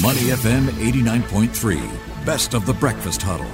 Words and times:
Money 0.00 0.20
FM 0.20 0.68
89.3, 0.68 2.24
best 2.24 2.54
of 2.54 2.64
the 2.64 2.72
breakfast 2.72 3.20
huddle. 3.20 3.46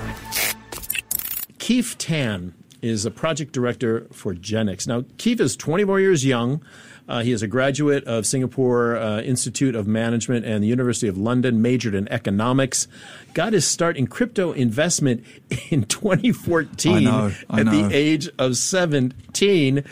Keith 1.58 1.96
Tan 1.98 2.54
is 2.80 3.04
a 3.04 3.10
project 3.10 3.52
director 3.52 4.06
for 4.12 4.34
Genix. 4.34 4.86
Now, 4.86 5.04
Keith 5.16 5.40
is 5.40 5.56
24 5.56 5.98
years 5.98 6.24
young. 6.24 6.62
Uh, 7.08 7.22
he 7.22 7.32
is 7.32 7.42
a 7.42 7.48
graduate 7.48 8.04
of 8.04 8.24
Singapore 8.24 8.96
uh, 8.96 9.20
Institute 9.22 9.74
of 9.74 9.88
Management 9.88 10.46
and 10.46 10.62
the 10.62 10.68
University 10.68 11.08
of 11.08 11.18
London, 11.18 11.60
majored 11.60 11.96
in 11.96 12.06
economics. 12.08 12.86
Got 13.34 13.52
his 13.52 13.66
start 13.66 13.96
in 13.96 14.06
crypto 14.06 14.52
investment 14.52 15.24
in 15.70 15.86
2014 15.86 16.96
I 16.96 17.00
know, 17.00 17.32
I 17.50 17.60
at 17.60 17.66
know. 17.66 17.88
the 17.88 17.94
age 17.96 18.28
of 18.38 18.56
17. 18.56 19.82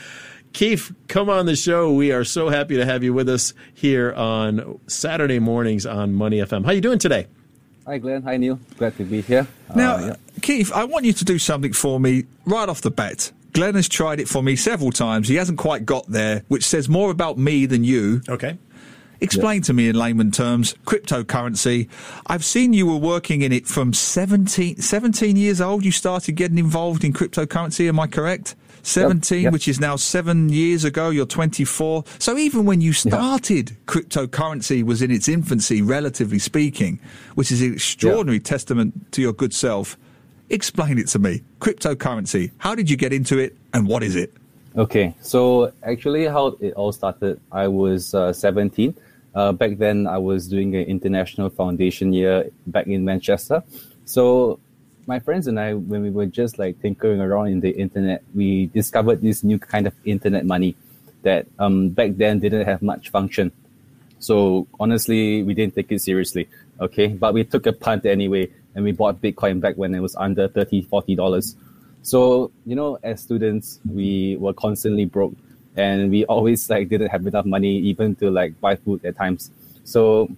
Keith, 0.56 0.90
come 1.06 1.28
on 1.28 1.44
the 1.44 1.54
show. 1.54 1.92
We 1.92 2.12
are 2.12 2.24
so 2.24 2.48
happy 2.48 2.76
to 2.76 2.86
have 2.86 3.04
you 3.04 3.12
with 3.12 3.28
us 3.28 3.52
here 3.74 4.14
on 4.14 4.80
Saturday 4.86 5.38
mornings 5.38 5.84
on 5.84 6.14
Money 6.14 6.38
FM. 6.38 6.64
How 6.64 6.70
are 6.70 6.72
you 6.72 6.80
doing 6.80 6.98
today? 6.98 7.26
Hi, 7.84 7.98
Glenn. 7.98 8.22
Hi, 8.22 8.38
Neil. 8.38 8.58
Glad 8.78 8.96
to 8.96 9.04
be 9.04 9.20
here. 9.20 9.46
Now, 9.74 9.96
Uh, 9.96 10.06
yeah. 10.06 10.14
Keith, 10.40 10.72
I 10.72 10.84
want 10.84 11.04
you 11.04 11.12
to 11.12 11.26
do 11.26 11.38
something 11.38 11.74
for 11.74 12.00
me 12.00 12.24
right 12.46 12.70
off 12.70 12.80
the 12.80 12.90
bat. 12.90 13.32
Glenn 13.52 13.74
has 13.74 13.86
tried 13.86 14.18
it 14.18 14.30
for 14.30 14.42
me 14.42 14.56
several 14.56 14.90
times. 14.92 15.28
He 15.28 15.34
hasn't 15.34 15.58
quite 15.58 15.84
got 15.84 16.10
there, 16.10 16.42
which 16.48 16.64
says 16.64 16.88
more 16.88 17.10
about 17.10 17.36
me 17.36 17.66
than 17.66 17.84
you. 17.84 18.22
Okay. 18.26 18.56
Explain 19.20 19.60
to 19.62 19.74
me 19.74 19.90
in 19.90 19.94
layman 19.96 20.30
terms 20.30 20.74
cryptocurrency. 20.86 21.88
I've 22.28 22.44
seen 22.46 22.72
you 22.72 22.86
were 22.86 22.96
working 22.96 23.42
in 23.42 23.52
it 23.52 23.66
from 23.66 23.92
17, 23.92 24.80
17 24.80 25.36
years 25.36 25.60
old. 25.60 25.84
You 25.84 25.92
started 25.92 26.32
getting 26.32 26.56
involved 26.56 27.04
in 27.04 27.12
cryptocurrency. 27.12 27.88
Am 27.88 28.00
I 28.00 28.06
correct? 28.06 28.56
17, 28.86 29.42
yep. 29.42 29.52
which 29.52 29.66
is 29.66 29.80
now 29.80 29.96
seven 29.96 30.48
years 30.48 30.84
ago. 30.84 31.10
You're 31.10 31.26
24. 31.26 32.04
So 32.18 32.38
even 32.38 32.64
when 32.64 32.80
you 32.80 32.92
started, 32.92 33.76
cryptocurrency 33.86 34.84
was 34.84 35.02
in 35.02 35.10
its 35.10 35.28
infancy, 35.28 35.82
relatively 35.82 36.38
speaking, 36.38 37.00
which 37.34 37.50
is 37.50 37.62
an 37.62 37.72
extraordinary 37.72 38.38
testament 38.38 39.12
to 39.12 39.20
your 39.20 39.32
good 39.32 39.52
self. 39.52 39.98
Explain 40.50 40.98
it 40.98 41.08
to 41.08 41.18
me. 41.18 41.42
Cryptocurrency. 41.60 42.52
How 42.58 42.76
did 42.76 42.88
you 42.88 42.96
get 42.96 43.12
into 43.12 43.38
it 43.38 43.56
and 43.74 43.88
what 43.88 44.04
is 44.04 44.14
it? 44.14 44.32
Okay, 44.76 45.14
so 45.20 45.72
actually, 45.82 46.26
how 46.26 46.48
it 46.60 46.74
all 46.74 46.92
started, 46.92 47.40
I 47.50 47.66
was 47.66 48.14
uh, 48.14 48.32
17. 48.32 48.94
Uh, 49.34 49.52
back 49.52 49.78
then, 49.78 50.06
I 50.06 50.18
was 50.18 50.46
doing 50.48 50.76
an 50.76 50.84
international 50.84 51.48
foundation 51.48 52.12
year 52.12 52.50
back 52.66 52.86
in 52.86 53.04
Manchester. 53.04 53.64
So, 54.04 54.60
my 55.06 55.18
friends 55.20 55.46
and 55.46 55.58
I, 55.58 55.74
when 55.74 56.02
we 56.02 56.10
were 56.10 56.26
just 56.26 56.58
like 56.58 56.80
tinkering 56.82 57.20
around 57.20 57.48
in 57.48 57.60
the 57.60 57.70
internet, 57.70 58.22
we 58.34 58.66
discovered 58.66 59.20
this 59.20 59.44
new 59.44 59.58
kind 59.58 59.86
of 59.86 59.94
internet 60.04 60.44
money 60.44 60.76
that 61.22 61.46
um, 61.58 61.90
back 61.90 62.16
then 62.16 62.40
didn't 62.40 62.66
have 62.66 62.82
much 62.82 63.10
function. 63.10 63.52
So 64.18 64.66
honestly, 64.80 65.42
we 65.42 65.54
didn't 65.54 65.74
take 65.74 65.92
it 65.92 66.00
seriously. 66.02 66.48
Okay. 66.80 67.08
But 67.08 67.34
we 67.34 67.44
took 67.44 67.66
a 67.66 67.72
punt 67.72 68.06
anyway 68.06 68.50
and 68.74 68.84
we 68.84 68.92
bought 68.92 69.20
Bitcoin 69.22 69.60
back 69.60 69.76
when 69.76 69.94
it 69.94 70.00
was 70.00 70.16
under 70.16 70.48
30 70.48 70.84
$40. 70.84 71.54
So, 72.02 72.50
you 72.64 72.76
know, 72.76 72.98
as 73.02 73.20
students, 73.20 73.80
we 73.90 74.36
were 74.36 74.52
constantly 74.52 75.04
broke 75.04 75.34
and 75.76 76.10
we 76.10 76.24
always 76.26 76.68
like 76.70 76.88
didn't 76.88 77.08
have 77.08 77.26
enough 77.26 77.44
money 77.44 77.76
even 77.78 78.14
to 78.16 78.30
like 78.30 78.60
buy 78.60 78.76
food 78.76 79.04
at 79.04 79.16
times. 79.16 79.50
So 79.84 80.30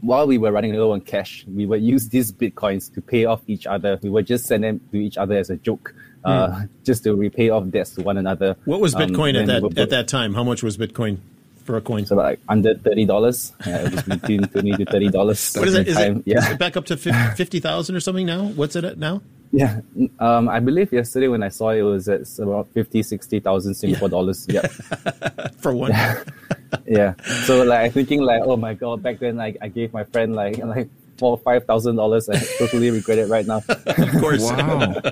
while 0.00 0.26
we 0.26 0.38
were 0.38 0.52
running 0.52 0.74
low 0.74 0.92
on 0.92 1.00
cash, 1.00 1.44
we 1.52 1.66
would 1.66 1.82
use 1.82 2.08
these 2.08 2.32
bitcoins 2.32 2.92
to 2.94 3.00
pay 3.00 3.24
off 3.24 3.40
each 3.46 3.66
other. 3.66 3.98
We 4.02 4.10
would 4.10 4.26
just 4.26 4.46
send 4.46 4.64
them 4.64 4.80
to 4.92 4.96
each 4.98 5.16
other 5.16 5.36
as 5.36 5.50
a 5.50 5.56
joke, 5.56 5.94
uh, 6.24 6.62
just 6.84 7.04
to 7.04 7.14
repay 7.14 7.50
off 7.50 7.68
debts 7.70 7.94
to 7.94 8.02
one 8.02 8.16
another. 8.16 8.56
What 8.64 8.80
was 8.80 8.94
Um, 8.94 9.02
Bitcoin 9.02 9.34
when 9.34 9.36
at 9.36 9.46
that 9.62 9.78
at 9.78 9.90
that 9.90 10.08
time? 10.08 10.34
How 10.34 10.44
much 10.44 10.62
was 10.62 10.76
Bitcoin 10.76 11.18
for 11.64 11.76
a 11.76 11.80
coin? 11.80 12.06
So 12.06 12.16
like 12.16 12.40
under 12.48 12.74
thirty 12.74 13.04
dollars. 13.04 13.52
Yeah, 13.66 13.86
it 13.86 13.92
was 13.92 14.02
between 14.04 14.42
twenty 14.48 14.72
to 14.72 14.84
thirty 14.84 15.08
dollars. 15.08 15.54
What 15.58 15.68
is 15.68 15.74
it? 15.74 15.88
Is 15.88 15.98
it, 15.98 16.16
is 16.16 16.22
yeah, 16.26 16.52
it 16.52 16.58
back 16.58 16.76
up 16.76 16.86
to 16.86 16.96
fif- 16.96 17.36
50,000 17.36 17.94
or 17.94 18.00
something 18.00 18.26
now? 18.26 18.44
What's 18.44 18.76
it 18.76 18.84
at 18.84 18.98
now? 18.98 19.22
Yeah. 19.52 19.80
Um, 20.18 20.48
I 20.48 20.60
believe 20.60 20.92
yesterday 20.92 21.28
when 21.28 21.42
I 21.42 21.48
saw 21.48 21.70
it, 21.70 21.78
it 21.78 21.82
was 21.82 22.08
at 22.08 22.22
about 22.38 22.68
50, 22.72 23.02
60,000 23.02 23.74
Singapore 23.74 24.08
dollars. 24.08 24.46
Yeah, 24.48 24.66
For 25.58 25.74
one. 25.74 25.92
yeah. 26.86 27.14
So 27.46 27.64
like 27.64 27.80
I'm 27.86 27.92
thinking 27.92 28.20
like, 28.22 28.42
oh 28.44 28.56
my 28.56 28.74
god, 28.74 29.02
back 29.02 29.18
then 29.18 29.36
like 29.36 29.56
I 29.60 29.68
gave 29.68 29.92
my 29.92 30.04
friend 30.04 30.34
like 30.34 30.58
like 30.64 30.88
four 31.18 31.36
five 31.38 31.64
thousand 31.66 31.96
dollars. 31.96 32.28
I 32.28 32.38
totally 32.58 32.90
regret 32.90 33.18
it 33.18 33.28
right 33.28 33.46
now. 33.46 33.62
of 33.68 34.10
course. 34.20 34.42
Wow. 34.42 35.02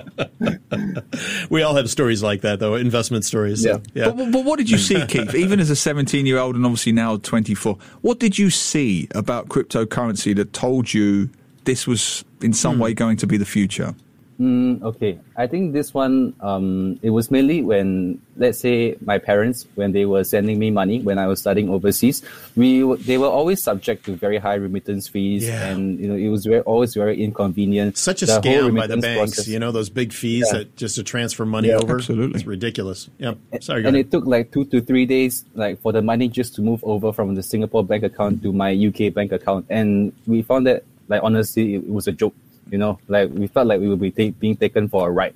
We 1.49 1.61
all 1.63 1.75
have 1.75 1.89
stories 1.89 2.21
like 2.23 2.41
that, 2.41 2.59
though, 2.59 2.75
investment 2.75 3.25
stories. 3.25 3.63
So, 3.63 3.81
Yeah. 3.93 4.05
yeah. 4.05 4.11
But, 4.11 4.31
but 4.31 4.45
what 4.45 4.57
did 4.57 4.69
you 4.69 4.77
see, 4.77 5.03
Keith? 5.07 5.33
Even 5.35 5.59
as 5.59 5.69
a 5.69 5.75
17 5.75 6.25
year 6.25 6.37
old 6.37 6.55
and 6.55 6.65
obviously 6.65 6.91
now 6.91 7.17
24, 7.17 7.77
what 8.01 8.19
did 8.19 8.37
you 8.37 8.49
see 8.49 9.07
about 9.15 9.49
cryptocurrency 9.49 10.35
that 10.35 10.53
told 10.53 10.93
you 10.93 11.29
this 11.65 11.85
was 11.87 12.23
in 12.41 12.53
some 12.53 12.75
Hmm. 12.75 12.81
way 12.81 12.93
going 12.93 13.17
to 13.17 13.27
be 13.27 13.37
the 13.37 13.45
future? 13.45 13.93
Mm, 14.39 14.81
okay, 14.83 15.19
I 15.35 15.47
think 15.47 15.73
this 15.73 15.93
one 15.93 16.33
um, 16.39 16.97
it 17.01 17.09
was 17.09 17.29
mainly 17.29 17.61
when 17.61 18.21
let's 18.37 18.57
say 18.57 18.95
my 19.03 19.17
parents 19.17 19.67
when 19.75 19.91
they 19.91 20.05
were 20.05 20.23
sending 20.23 20.57
me 20.57 20.71
money 20.71 21.01
when 21.01 21.17
I 21.19 21.27
was 21.27 21.41
studying 21.41 21.69
overseas, 21.69 22.23
we 22.55 22.81
they 23.03 23.17
were 23.17 23.27
always 23.27 23.61
subject 23.61 24.05
to 24.05 24.15
very 24.15 24.37
high 24.37 24.53
remittance 24.55 25.09
fees, 25.09 25.45
Yeah. 25.45 25.67
and 25.67 25.99
you 25.99 26.07
know 26.07 26.15
it 26.15 26.29
was 26.29 26.45
very, 26.45 26.61
always 26.61 26.93
very 26.93 27.21
inconvenient. 27.21 27.97
Such 27.97 28.21
a 28.23 28.27
The 28.27 28.39
scam 28.39 28.77
by 28.77 28.87
the 28.87 28.95
banks, 28.95 29.35
process. 29.35 29.47
you 29.49 29.59
know, 29.59 29.73
those 29.73 29.89
big 29.89 30.13
fees 30.13 30.47
Yeah. 30.47 30.59
that 30.59 30.75
just 30.77 30.95
to 30.95 31.03
transfer 31.03 31.45
money 31.45 31.67
Yeah, 31.67 31.79
over. 31.83 31.97
absolutely. 31.97 32.35
It's 32.39 32.47
ridiculous. 32.47 33.09
Yeah. 33.19 33.33
Sorry, 33.59 33.83
and 33.83 33.93
ahead. 33.93 34.05
it 34.05 34.11
took 34.11 34.25
like 34.25 34.51
two 34.53 34.63
to 34.71 34.79
three 34.79 35.05
days 35.05 35.43
like 35.55 35.81
for 35.81 35.91
the 35.91 36.01
money 36.01 36.29
just 36.29 36.55
to 36.55 36.61
move 36.61 36.81
over 36.85 37.11
from 37.11 37.35
the 37.35 37.43
Singapore 37.43 37.83
bank 37.83 38.03
account 38.05 38.41
to 38.43 38.53
my 38.53 38.71
UK 38.71 39.13
bank 39.13 39.33
account, 39.33 39.65
and 39.69 40.13
we 40.27 40.43
found 40.43 40.65
that 40.65 40.85
like 41.09 41.21
honestly 41.23 41.75
it 41.75 41.89
was 41.89 42.07
a 42.07 42.13
joke. 42.13 42.33
You 42.71 42.77
know, 42.77 42.99
like 43.07 43.29
we 43.31 43.47
felt 43.47 43.67
like 43.67 43.79
we 43.79 43.89
would 43.89 43.99
be 43.99 44.11
ta- 44.11 44.35
being 44.39 44.55
taken 44.55 44.89
for 44.89 45.07
a 45.07 45.11
ride. 45.11 45.35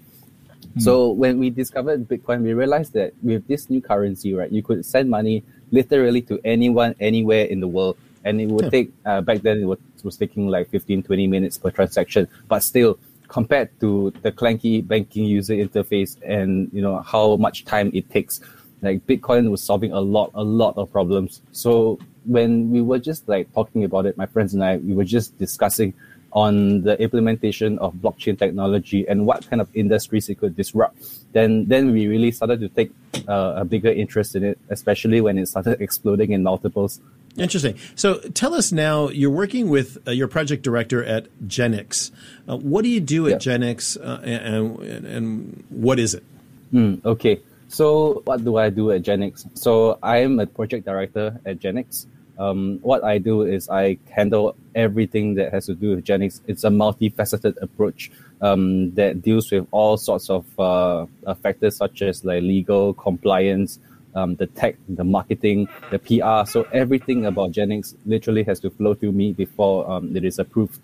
So 0.80 1.10
when 1.12 1.38
we 1.38 1.52
discovered 1.52 2.08
Bitcoin, 2.08 2.42
we 2.42 2.54
realized 2.54 2.94
that 2.94 3.14
with 3.22 3.46
this 3.48 3.70
new 3.70 3.80
currency, 3.80 4.34
right, 4.34 4.52
you 4.52 4.64
could 4.64 4.84
send 4.84 5.08
money 5.08 5.44
literally 5.70 6.22
to 6.24 6.40
anyone, 6.44 6.96
anywhere 7.00 7.46
in 7.46 7.60
the 7.60 7.68
world. 7.68 7.96
And 8.26 8.42
it 8.42 8.48
would 8.48 8.66
Yeah. 8.66 8.70
take, 8.72 8.94
uh, 9.06 9.22
back 9.22 9.44
then 9.44 9.60
it 9.60 9.66
was, 9.66 9.78
was 10.04 10.18
taking 10.18 10.48
like 10.48 10.70
15, 10.70 11.04
20 11.04 11.28
minutes 11.28 11.60
per 11.60 11.70
transaction. 11.70 12.28
But 12.48 12.64
still, 12.64 12.98
compared 13.28 13.70
to 13.82 14.14
the 14.24 14.32
clanky 14.32 14.86
banking 14.86 15.26
user 15.26 15.54
interface 15.54 16.18
and, 16.26 16.70
you 16.74 16.82
know, 16.82 17.02
how 17.02 17.36
much 17.36 17.66
time 17.66 17.92
it 17.94 18.10
takes, 18.10 18.42
like 18.82 19.06
Bitcoin 19.06 19.52
was 19.52 19.62
solving 19.62 19.92
a 19.92 20.02
lot, 20.02 20.32
a 20.34 20.44
lot 20.44 20.76
of 20.76 20.92
problems. 20.92 21.42
So 21.52 22.00
when 22.26 22.72
we 22.72 22.82
were 22.82 23.00
just 23.00 23.30
like 23.30 23.54
talking 23.54 23.84
about 23.84 24.08
it, 24.08 24.18
my 24.18 24.26
friends 24.26 24.56
and 24.56 24.64
I, 24.64 24.78
we 24.78 24.94
were 24.96 25.04
just 25.04 25.38
discussing 25.38 25.94
on 26.34 26.82
the 26.82 27.00
implementation 27.00 27.78
of 27.80 27.94
blockchain 27.94 28.38
technology 28.38 29.08
and 29.08 29.26
what 29.26 29.48
kind 29.50 29.62
of 29.62 29.70
industries 29.76 30.30
it 30.30 30.40
could 30.40 30.56
disrupt, 30.56 30.98
then 31.34 31.66
then 31.66 31.92
we 31.92 32.08
really 32.08 32.32
started 32.32 32.60
to 32.60 32.70
take 32.70 32.92
uh, 33.30 33.54
a 33.58 33.66
bigger 33.66 33.90
interest 33.90 34.36
in 34.36 34.44
it, 34.44 34.58
especially 34.70 35.22
when 35.22 35.38
it 35.38 35.48
started 35.48 35.80
exploding 35.88 36.32
in 36.32 36.44
multiples. 36.44 37.00
Interesting. 37.38 37.78
So 37.96 38.20
tell 38.34 38.54
us 38.54 38.72
now, 38.72 39.10
you're 39.10 39.32
working 39.32 39.70
with 39.70 39.98
uh, 40.08 40.12
your 40.12 40.28
project 40.28 40.64
director 40.64 41.04
at 41.04 41.28
Genix. 41.48 42.12
Uh, 42.48 42.58
what 42.58 42.84
do 42.84 42.90
you 42.90 43.00
do 43.02 43.28
at 43.28 43.46
Yeah. 43.46 43.58
Genix 43.58 43.98
uh, 43.98 44.22
and, 44.24 44.80
and, 44.80 45.06
and 45.06 45.64
what 45.70 45.98
is 46.00 46.14
it? 46.14 46.24
Mm, 46.72 47.04
okay, 47.06 47.42
so 47.68 48.22
what 48.26 48.44
do 48.44 48.58
I 48.58 48.70
do 48.70 48.92
at 48.92 49.02
Genix? 49.04 49.48
So 49.58 49.98
I 50.02 50.18
am 50.18 50.40
a 50.40 50.46
project 50.46 50.86
director 50.86 51.40
at 51.46 51.60
Genix. 51.60 52.06
Um, 52.38 52.80
what 52.82 53.04
I 53.04 53.20
do 53.20 53.44
is 53.44 53.70
I 53.70 53.98
handle 54.10 54.56
everything 54.74 55.36
that 55.36 55.54
has 55.54 55.68
to 55.68 55.76
do 55.76 55.96
with 55.96 56.04
Genix. 56.04 56.42
It's 56.48 56.64
a 56.64 56.70
multifaceted 56.70 57.62
approach 57.62 58.12
um, 58.42 58.94
that 58.96 59.22
deals 59.22 59.52
with 59.52 59.68
all 59.72 59.98
sorts 59.98 60.30
of 60.30 60.46
uh, 60.60 61.06
factors 61.42 61.78
such 61.78 62.02
as 62.02 62.26
like 62.26 62.42
legal, 62.42 62.94
compliance, 62.96 63.80
um, 64.16 64.36
the 64.36 64.48
tech, 64.48 64.76
the 64.90 65.04
marketing, 65.04 65.68
the 65.92 66.00
PR. 66.00 66.50
So 66.50 66.68
everything 66.72 67.26
about 67.26 67.52
Genix 67.52 67.96
literally 68.06 68.44
has 68.44 68.60
to 68.62 68.70
flow 68.70 68.94
through 68.94 69.12
me 69.12 69.32
before 69.34 69.90
um, 69.90 70.16
it 70.16 70.24
is 70.24 70.40
approved. 70.40 70.80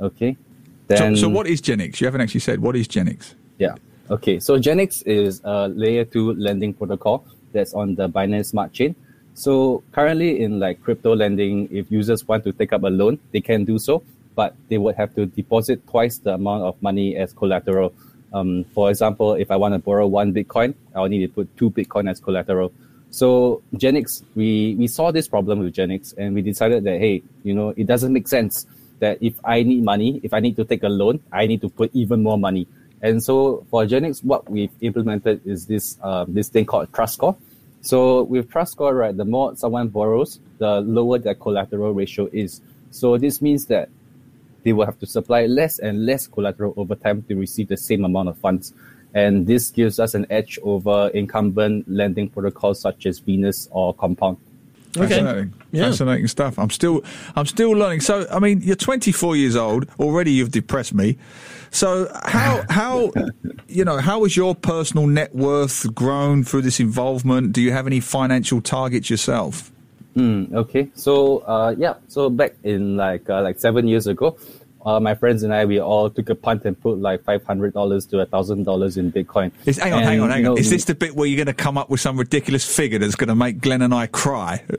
Okay. 0.00 0.36
Then, 0.86 1.16
so 1.16 1.28
what 1.28 1.46
is 1.46 1.60
Genix? 1.60 2.00
You 2.00 2.06
haven't 2.06 2.20
actually 2.20 2.40
said 2.40 2.60
what 2.60 2.76
is 2.76 2.86
Genix. 2.86 3.34
yeah. 3.58 3.74
Okay. 4.10 4.38
So 4.38 4.58
Genix 4.58 5.02
is 5.06 5.40
a 5.44 5.68
layer 5.68 6.04
two 6.04 6.34
lending 6.34 6.74
protocol 6.74 7.24
that's 7.52 7.72
on 7.72 7.94
the 7.94 8.08
Binance 8.08 8.46
Smart 8.46 8.72
Chain. 8.72 8.94
So 9.34 9.82
currently 9.92 10.40
in 10.40 10.60
like 10.60 10.82
crypto 10.82 11.14
lending, 11.14 11.68
if 11.70 11.90
users 11.90 12.26
want 12.26 12.44
to 12.44 12.52
take 12.52 12.72
up 12.72 12.84
a 12.84 12.88
loan, 12.88 13.18
they 13.32 13.40
can 13.40 13.64
do 13.64 13.78
so, 13.78 14.02
but 14.34 14.54
they 14.68 14.78
would 14.78 14.94
have 14.94 15.14
to 15.16 15.26
deposit 15.26 15.86
twice 15.88 16.18
the 16.18 16.34
amount 16.34 16.62
of 16.62 16.80
money 16.80 17.16
as 17.16 17.32
collateral. 17.32 17.92
Um, 18.32 18.64
for 18.74 18.90
example, 18.90 19.34
if 19.34 19.50
I 19.50 19.56
want 19.56 19.74
to 19.74 19.78
borrow 19.78 20.06
one 20.06 20.32
Bitcoin, 20.32 20.74
I'll 20.94 21.06
need 21.06 21.26
to 21.26 21.28
put 21.28 21.56
two 21.56 21.70
Bitcoin 21.70 22.08
as 22.10 22.20
collateral. 22.20 22.72
So 23.10 23.62
Genix, 23.74 24.22
we, 24.34 24.74
we 24.76 24.86
saw 24.88 25.12
this 25.12 25.28
problem 25.28 25.60
with 25.60 25.74
Genix 25.74 26.16
and 26.16 26.34
we 26.34 26.42
decided 26.42 26.84
that, 26.84 26.98
hey, 26.98 27.22
you 27.42 27.54
know, 27.54 27.74
it 27.76 27.86
doesn't 27.86 28.12
make 28.12 28.26
sense 28.28 28.66
that 29.00 29.18
if 29.20 29.34
I 29.44 29.62
need 29.62 29.84
money, 29.84 30.20
if 30.22 30.32
I 30.32 30.40
need 30.40 30.56
to 30.56 30.64
take 30.64 30.82
a 30.82 30.88
loan, 30.88 31.20
I 31.32 31.46
need 31.46 31.60
to 31.60 31.68
put 31.68 31.90
even 31.92 32.22
more 32.22 32.38
money. 32.38 32.66
And 33.02 33.22
so 33.22 33.66
for 33.70 33.84
Genix, 33.84 34.24
what 34.24 34.48
we've 34.48 34.72
implemented 34.80 35.46
is 35.46 35.66
this 35.66 35.98
um, 36.02 36.32
this 36.32 36.48
thing 36.48 36.64
called 36.64 36.92
trust 36.92 37.14
score. 37.14 37.36
So 37.84 38.22
with 38.22 38.50
trust 38.50 38.72
score, 38.72 38.94
right, 38.94 39.14
the 39.14 39.26
more 39.26 39.54
someone 39.56 39.88
borrows, 39.88 40.40
the 40.56 40.80
lower 40.80 41.18
their 41.18 41.34
collateral 41.34 41.92
ratio 41.92 42.30
is. 42.32 42.62
So 42.90 43.18
this 43.18 43.42
means 43.42 43.66
that 43.66 43.90
they 44.62 44.72
will 44.72 44.86
have 44.86 44.98
to 45.00 45.06
supply 45.06 45.44
less 45.44 45.78
and 45.78 46.06
less 46.06 46.26
collateral 46.26 46.72
over 46.78 46.94
time 46.94 47.24
to 47.24 47.36
receive 47.36 47.68
the 47.68 47.76
same 47.76 48.06
amount 48.06 48.30
of 48.30 48.38
funds. 48.38 48.72
And 49.12 49.46
this 49.46 49.70
gives 49.70 50.00
us 50.00 50.14
an 50.14 50.26
edge 50.30 50.58
over 50.62 51.08
incumbent 51.08 51.86
lending 51.86 52.30
protocols 52.30 52.80
such 52.80 53.04
as 53.04 53.18
Venus 53.18 53.68
or 53.70 53.92
Compound. 53.92 54.38
Okay. 54.96 55.08
Fascinating. 55.08 55.54
Yeah. 55.72 55.90
Fascinating 55.90 56.28
stuff. 56.28 56.58
I'm 56.58 56.70
still, 56.70 57.02
I'm 57.36 57.46
still 57.46 57.72
learning. 57.72 58.00
So, 58.00 58.26
I 58.30 58.38
mean, 58.38 58.60
you're 58.62 58.76
24 58.76 59.36
years 59.36 59.56
old 59.56 59.88
already. 59.98 60.32
You've 60.32 60.52
depressed 60.52 60.94
me. 60.94 61.18
So, 61.70 62.08
how, 62.24 62.64
how, 62.70 63.12
you 63.66 63.84
know, 63.84 63.98
how 63.98 64.22
has 64.22 64.36
your 64.36 64.54
personal 64.54 65.06
net 65.06 65.34
worth 65.34 65.92
grown 65.94 66.44
through 66.44 66.62
this 66.62 66.80
involvement? 66.80 67.52
Do 67.52 67.60
you 67.60 67.72
have 67.72 67.86
any 67.86 68.00
financial 68.00 68.60
targets 68.60 69.10
yourself? 69.10 69.72
Mm, 70.16 70.54
okay, 70.54 70.88
so 70.94 71.38
uh, 71.38 71.74
yeah, 71.76 71.94
so 72.06 72.30
back 72.30 72.54
in 72.62 72.96
like 72.96 73.28
uh, 73.28 73.42
like 73.42 73.58
seven 73.58 73.88
years 73.88 74.06
ago, 74.06 74.38
uh, 74.84 75.00
my 75.00 75.14
friends 75.14 75.42
and 75.42 75.54
I 75.54 75.64
we 75.64 75.80
all 75.80 76.10
took 76.10 76.28
a 76.28 76.34
punt 76.34 76.64
and 76.64 76.78
put 76.78 76.98
like 76.98 77.24
five 77.24 77.42
hundred 77.44 77.72
dollars 77.74 78.04
to 78.06 78.20
a 78.20 78.26
thousand 78.26 78.64
dollars 78.64 78.96
in 78.96 79.10
Bitcoin. 79.10 79.50
Is, 79.64 79.78
hang 79.78 79.92
on, 79.92 80.00
And, 80.00 80.08
hang 80.08 80.20
on, 80.20 80.30
hang 80.30 80.42
you 80.42 80.48
on. 80.50 80.54
know, 80.54 80.60
Is 80.60 80.70
this 80.70 80.84
the 80.84 80.94
bit 80.94 81.14
where 81.16 81.26
you're 81.26 81.36
going 81.42 81.46
to 81.46 81.62
come 81.62 81.78
up 81.78 81.88
with 81.90 82.00
some 82.00 82.18
ridiculous 82.18 82.64
figure 82.64 82.98
that's 82.98 83.14
going 83.14 83.28
to 83.28 83.34
make 83.34 83.60
Glenn 83.60 83.82
and 83.82 83.94
I 83.94 84.06
cry? 84.08 84.62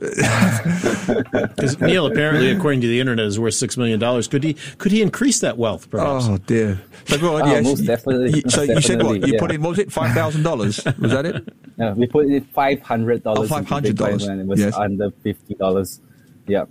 Because 1.56 1.80
Neil, 1.80 2.06
apparently, 2.06 2.50
according 2.50 2.80
to 2.82 2.86
the 2.86 3.00
internet, 3.00 3.26
is 3.26 3.38
worth 3.38 3.54
six 3.54 3.76
million 3.76 3.98
dollars. 3.98 4.26
Could 4.28 4.44
he 4.44 4.54
could 4.78 4.92
he 4.92 5.02
increase 5.02 5.40
that 5.40 5.56
wealth? 5.56 5.90
Perhaps. 5.90 6.26
oh 6.28 6.38
dear. 6.38 6.80
So 7.06 7.18
go 7.18 7.36
on. 7.36 7.42
Oh, 7.42 7.46
yes. 7.46 7.64
most 7.64 7.86
definitely, 7.86 8.30
You- 8.44 8.50
so 8.50 8.60
most 8.66 8.68
you 8.74 8.80
said 8.82 9.02
what? 9.02 9.26
You 9.26 9.34
yeah. 9.34 9.38
put 9.40 9.52
in 9.52 9.62
what 9.62 9.70
was 9.70 9.78
it? 9.78 9.92
Five 9.92 10.12
thousand 10.14 10.42
dollars? 10.42 10.84
Was 10.98 11.12
that 11.12 11.26
it? 11.26 11.48
Yeah, 11.78 11.92
we 11.92 12.06
put 12.06 12.24
in 12.26 12.42
five 12.42 12.80
hundred 12.80 13.22
dollars. 13.22 13.52
Oh, 13.52 13.56
$500, 13.56 14.40
it 14.40 14.46
was 14.46 14.58
yes. 14.60 14.74
under 14.76 15.10
fifty 15.22 15.54
dollars. 15.56 16.00
Yeah. 16.46 16.64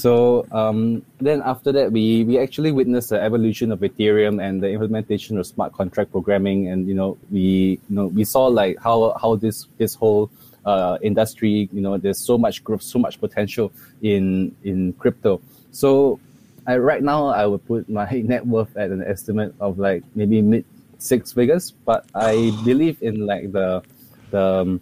So 0.00 0.46
um, 0.50 1.04
then 1.20 1.42
after 1.44 1.72
that, 1.72 1.92
we 1.92 2.24
we 2.24 2.38
actually 2.38 2.72
witnessed 2.72 3.10
the 3.10 3.20
evolution 3.20 3.70
of 3.70 3.80
Ethereum 3.80 4.40
and 4.42 4.62
the 4.62 4.70
implementation 4.70 5.36
of 5.36 5.46
smart 5.46 5.74
contract 5.74 6.10
programming, 6.10 6.68
and 6.68 6.88
you 6.88 6.94
know 6.94 7.18
we 7.30 7.78
you 7.88 7.94
know 7.96 8.06
we 8.06 8.24
saw 8.24 8.46
like 8.46 8.78
how 8.80 9.14
how 9.20 9.36
this 9.36 9.66
this 9.76 9.94
whole 9.94 10.30
uh, 10.64 10.96
industry 11.02 11.68
you 11.72 11.82
know 11.82 11.98
there's 11.98 12.18
so 12.18 12.38
much 12.38 12.64
growth, 12.64 12.82
so 12.82 12.98
much 12.98 13.20
potential 13.20 13.72
in 14.00 14.56
in 14.64 14.94
crypto. 14.94 15.40
So 15.70 16.18
I, 16.66 16.78
right 16.78 17.02
now 17.02 17.26
I 17.26 17.44
would 17.44 17.64
put 17.66 17.88
my 17.88 18.08
net 18.24 18.46
worth 18.46 18.74
at 18.78 18.90
an 18.90 19.04
estimate 19.04 19.54
of 19.60 19.78
like 19.78 20.02
maybe 20.14 20.40
mid 20.40 20.64
six 20.96 21.32
figures, 21.32 21.72
but 21.84 22.06
I 22.14 22.56
believe 22.64 23.02
in 23.02 23.26
like 23.26 23.52
the 23.52 23.82
the 24.30 24.60
um, 24.62 24.80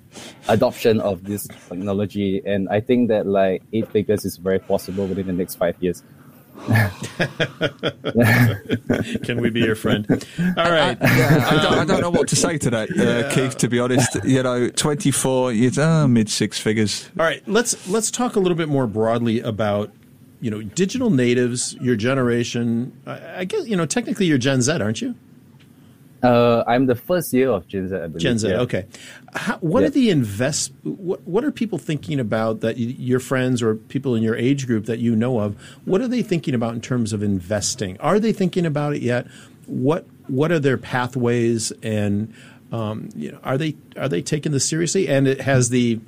adoption 0.49 1.01
of 1.01 1.25
this 1.25 1.47
technology, 1.69 2.43
and 2.45 2.69
I 2.69 2.81
think 2.81 3.09
that 3.09 3.27
like 3.27 3.63
eight 3.73 3.91
figures 3.91 4.25
is 4.25 4.37
very 4.37 4.59
possible 4.59 5.07
within 5.07 5.27
the 5.27 5.33
next 5.33 5.57
five 5.57 5.77
years. 5.81 6.03
Can 9.23 9.41
we 9.41 9.51
be 9.51 9.61
your 9.61 9.77
friend? 9.77 10.07
All 10.57 10.71
right. 10.71 10.99
I, 11.01 11.63
don't, 11.63 11.75
I 11.79 11.85
don't 11.85 12.01
know 12.01 12.11
what 12.11 12.27
to 12.29 12.37
say 12.37 12.59
to 12.59 12.71
that, 12.71 12.91
uh, 12.99 13.33
Keith. 13.33 13.57
To 13.59 13.69
be 13.69 13.79
honest, 13.79 14.17
you 14.25 14.43
know, 14.43 14.69
24, 14.69 15.53
it's 15.53 15.79
uh, 15.79 16.09
mid 16.09 16.29
six 16.29 16.59
figures. 16.59 17.09
All 17.19 17.25
right, 17.25 17.43
let's 17.47 17.89
let's 17.89 18.11
talk 18.11 18.35
a 18.37 18.41
little 18.41 18.57
bit 18.57 18.69
more 18.69 18.87
broadly 18.87 19.41
about 19.41 19.93
you 20.41 20.51
know 20.51 20.63
digital 20.63 21.11
natives, 21.11 21.75
your 21.81 21.97
generation. 21.97 22.93
I, 23.07 23.41
I 23.41 23.45
guess 23.45 23.67
you 23.67 23.77
know 23.77 23.87
technically 23.87 24.27
you're 24.27 24.39
Gen 24.39 24.61
Z, 24.61 24.73
aren't 24.73 25.01
you? 25.01 25.15
Uh, 26.23 26.65
I'm 26.67 26.87
the 26.87 26.97
first 26.97 27.33
year 27.33 27.49
of 27.51 27.69
Gen 27.69 27.89
Z. 27.89 27.95
I 27.95 28.07
believe. 28.09 28.19
Gen 28.19 28.39
Z. 28.39 28.49
yeah. 28.49 28.61
Okay. 28.61 28.87
How, 29.35 29.57
what 29.59 29.81
Yeah. 29.81 29.87
are 29.87 29.91
the 29.91 30.11
invest? 30.11 30.73
What 30.83 31.21
What 31.27 31.45
are 31.45 31.53
people 31.53 31.79
thinking 31.79 32.19
about 32.19 32.61
that? 32.61 32.77
y- 32.77 32.95
Your 32.99 33.21
friends 33.21 33.63
or 33.63 33.77
people 33.77 34.15
in 34.17 34.23
your 34.23 34.35
age 34.35 34.67
group 34.67 34.87
that 34.87 34.99
you 34.99 35.15
know 35.15 35.39
of, 35.41 35.55
what 35.85 36.01
are 36.01 36.09
they 36.09 36.23
thinking 36.23 36.55
about 36.55 36.75
in 36.75 36.81
terms 36.81 37.13
of 37.13 37.23
investing? 37.23 37.97
Are 38.01 38.19
they 38.19 38.33
thinking 38.33 38.67
about 38.67 38.95
it 38.97 39.03
yet? 39.03 39.27
What 39.67 40.07
What 40.27 40.51
are 40.51 40.59
their 40.59 40.77
pathways? 40.79 41.73
And 41.83 42.33
um, 42.73 43.11
you 43.15 43.31
know, 43.33 43.39
are 43.45 43.57
they 43.57 43.77
are 43.97 44.09
they 44.09 44.21
taking 44.23 44.51
this 44.53 44.65
seriously? 44.69 45.09
And 45.09 45.29
it 45.29 45.43
has 45.43 45.71
the 45.71 46.01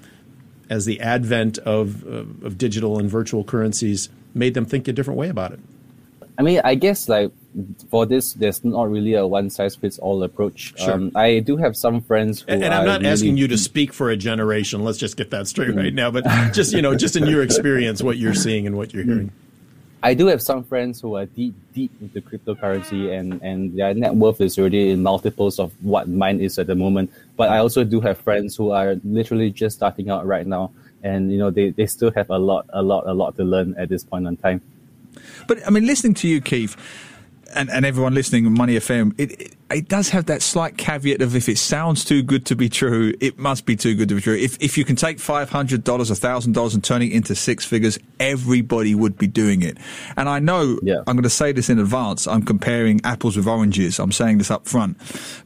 as 0.69 0.87
the 0.87 1.01
advent 1.01 1.59
of, 1.59 2.05
of 2.05 2.43
of 2.43 2.59
digital 2.59 2.99
and 2.99 3.09
virtual 3.09 3.45
currencies 3.45 4.09
made 4.35 4.55
them 4.55 4.65
think 4.65 4.89
a 4.89 4.93
different 4.93 5.19
way 5.19 5.29
about 5.29 5.53
it. 5.53 5.61
I 6.39 6.43
mean, 6.43 6.61
I 6.65 6.75
guess 6.75 7.09
like 7.09 7.31
for 7.91 8.07
this, 8.07 8.35
there's 8.35 8.65
not 8.65 8.91
really 8.91 9.15
a 9.15 9.27
one 9.27 9.51
size 9.51 9.75
fits 9.77 9.99
all 9.99 10.23
approach. 10.23 10.75
Sure. 10.79 10.93
Um, 10.93 11.13
I 11.15 11.41
do 11.41 11.57
have 11.57 11.77
some 11.77 12.01
friends 12.01 12.43
who 12.43 12.53
And, 12.53 12.65
and 12.65 12.73
I'm 12.73 12.83
are 12.83 12.87
not 12.87 13.05
asking 13.05 13.37
you 13.37 13.49
to 13.49 13.59
speak 13.59 13.93
for 13.93 14.11
a 14.11 14.17
generation. 14.17 14.85
Let's 14.85 14.99
just 14.99 15.17
get 15.17 15.31
that 15.31 15.49
straight 15.49 15.75
right 15.75 15.93
now. 15.93 16.11
But 16.11 16.25
just 16.53 16.73
you 16.73 16.83
know, 16.83 16.95
just 16.95 17.17
in 17.17 17.27
your 17.27 17.43
experience, 17.43 18.03
what 18.03 18.19
you're 18.19 18.35
seeing 18.35 18.67
and 18.67 18.77
what 18.77 18.95
you're 18.95 19.05
hearing. 19.05 19.33
I 20.03 20.15
do 20.15 20.29
have 20.29 20.41
some 20.41 20.65
friends 20.65 21.01
who 21.01 21.17
are 21.17 21.27
deep, 21.27 21.55
deep 21.75 21.93
into 22.01 22.23
cryptocurrency, 22.23 23.13
and 23.13 23.41
and 23.43 23.77
their 23.77 23.93
net 23.93 24.15
worth 24.15 24.41
is 24.41 24.59
already 24.59 24.91
in 24.91 25.03
multiples 25.03 25.59
of 25.59 25.73
what 25.85 26.09
mine 26.09 26.41
is 26.41 26.59
at 26.59 26.69
the 26.69 26.75
moment. 26.75 27.11
But 27.37 27.51
I 27.51 27.59
also 27.59 27.85
do 27.85 28.01
have 28.01 28.17
friends 28.19 28.57
who 28.57 28.71
are 28.71 28.97
literally 29.05 29.51
just 29.51 29.77
starting 29.77 30.09
out 30.09 30.27
right 30.27 30.47
now, 30.47 30.71
and 31.03 31.31
you 31.31 31.39
know 31.39 31.51
they, 31.51 31.71
they 31.71 31.87
still 31.87 32.13
have 32.13 32.31
a 32.31 32.39
lot, 32.39 32.65
a 32.71 32.83
lot, 32.83 33.07
a 33.07 33.13
lot 33.13 33.37
to 33.37 33.45
learn 33.45 33.75
at 33.77 33.91
this 33.91 34.03
point 34.03 34.27
in 34.27 34.37
time. 34.39 34.63
But 35.47 35.67
I 35.67 35.71
mean, 35.71 35.85
listening 35.85 36.15
to 36.15 36.29
you, 36.29 36.41
Keith, 36.41 36.77
and, 37.55 37.71
and 37.71 37.85
everyone 37.87 38.15
listening 38.15 38.53
Money 38.53 38.77
FM, 38.77 39.15
it, 39.19 39.41
it 39.41 39.57
it 39.73 39.89
does 39.89 40.09
have 40.09 40.27
that 40.27 40.43
slight 40.43 40.77
caveat 40.77 41.23
of 41.23 41.37
if 41.37 41.49
it 41.49 41.57
sounds 41.57 42.05
too 42.05 42.25
good 42.25 42.45
to 42.47 42.57
be 42.57 42.69
true, 42.69 43.15
it 43.21 43.39
must 43.39 43.67
be 43.67 43.77
too 43.77 43.95
good 43.95 44.09
to 44.09 44.17
be 44.17 44.21
true. 44.21 44.35
If 44.37 44.61
if 44.61 44.77
you 44.77 44.85
can 44.85 44.97
take 44.97 45.21
five 45.21 45.49
hundred 45.51 45.85
dollars, 45.85 46.11
thousand 46.19 46.55
dollars, 46.55 46.75
and 46.75 46.83
turn 46.83 47.03
it 47.03 47.13
into 47.13 47.35
six 47.37 47.65
figures, 47.65 47.97
everybody 48.19 48.95
would 48.97 49.17
be 49.17 49.27
doing 49.29 49.63
it. 49.63 49.79
And 50.17 50.29
I 50.29 50.39
know 50.41 50.79
Yeah. 50.83 50.99
I'm 51.07 51.15
going 51.15 51.23
to 51.23 51.31
say 51.31 51.53
this 51.53 51.69
in 51.71 51.79
advance. 51.79 52.27
I'm 52.27 52.43
comparing 52.43 53.01
apples 53.05 53.37
with 53.37 53.47
oranges. 53.47 53.99
I'm 54.01 54.11
saying 54.13 54.39
this 54.39 54.51
up 54.51 54.67
front, 54.67 54.97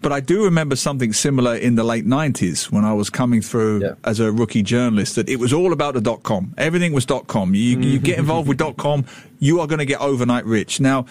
but 0.01 0.11
I 0.11 0.21
do 0.21 0.45
remember 0.45 0.77
something 0.77 1.13
similar 1.13 1.55
in 1.57 1.75
the 1.75 1.85
late 1.85 2.07
'90s 2.07 2.71
when 2.73 2.85
I 2.85 2.95
was 2.95 3.11
coming 3.11 3.43
through 3.43 3.83
Yeah. 3.83 3.95
as 4.05 4.21
a 4.21 4.33
rookie 4.33 4.63
journalist. 4.63 5.17
That 5.17 5.29
it 5.29 5.39
was 5.39 5.53
all 5.53 5.73
about 5.73 5.95
the 5.95 6.01
dot 6.01 6.23
com. 6.23 6.55
Everything 6.57 6.93
was 6.95 7.05
dot 7.05 7.27
com. 7.27 7.55
You 7.55 7.79
you 7.81 7.99
get 7.99 8.19
involved 8.19 8.49
with 8.49 8.57
dot 8.59 8.79
com, 8.79 9.05
you 9.39 9.61
are 9.61 9.67
going 9.67 9.81
to 9.81 9.87
get 9.87 10.01
overnight 10.01 10.47
rich. 10.47 10.81
Now. 10.81 11.05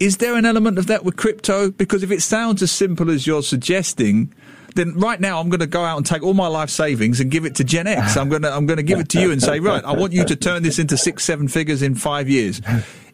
Is 0.00 0.16
there 0.16 0.34
an 0.34 0.46
element 0.46 0.78
of 0.78 0.86
that 0.86 1.04
with 1.04 1.16
crypto? 1.16 1.70
Because 1.70 2.02
if 2.02 2.10
it 2.10 2.22
sounds 2.22 2.62
as 2.62 2.72
simple 2.72 3.10
as 3.10 3.26
you're 3.26 3.42
suggesting, 3.42 4.32
then 4.74 4.94
right 4.94 5.20
now 5.20 5.40
I'm 5.40 5.50
going 5.50 5.60
to 5.60 5.66
go 5.66 5.84
out 5.84 5.98
and 5.98 6.06
take 6.06 6.22
all 6.22 6.32
my 6.32 6.46
life 6.46 6.70
savings 6.70 7.20
and 7.20 7.30
give 7.30 7.44
it 7.44 7.56
to 7.56 7.64
Gen 7.64 7.86
X. 7.86 8.16
I'm 8.16 8.30
going 8.30 8.42
to 8.42 8.50
I'm 8.50 8.64
going 8.64 8.78
to 8.78 8.82
give 8.82 8.98
it 8.98 9.10
to 9.10 9.20
you 9.20 9.30
and 9.30 9.42
say, 9.42 9.60
right, 9.60 9.84
I 9.84 9.92
want 9.92 10.14
you 10.14 10.24
to 10.24 10.36
turn 10.36 10.62
this 10.62 10.78
into 10.78 10.96
six, 10.96 11.22
seven 11.24 11.48
figures 11.48 11.82
in 11.82 11.94
five 11.94 12.30
years. 12.30 12.62